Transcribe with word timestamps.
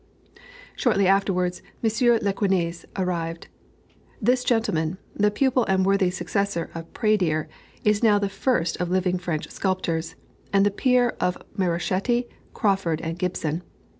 Shortly 0.75 1.05
afterwards 1.05 1.61
Monsieur 1.83 2.17
Lequesne 2.17 2.73
arrived. 2.97 3.49
This 4.19 4.43
gentleman, 4.43 4.97
the 5.15 5.29
pupil 5.29 5.63
and 5.65 5.85
worthy 5.85 6.09
successor 6.09 6.71
of 6.73 6.91
Pradier, 6.91 7.47
is 7.85 8.01
now 8.01 8.17
the 8.17 8.27
first 8.27 8.77
of 8.81 8.89
living 8.89 9.19
French 9.19 9.51
sculptors, 9.51 10.15
and 10.51 10.65
the 10.65 10.71
peer 10.71 11.15
of 11.21 11.37
Marochetti, 11.55 12.27
Crawford, 12.51 12.99
and 13.01 13.19
Gibson. 13.19 13.61